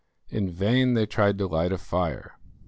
[0.29, 2.33] In vain they tried to light a fire.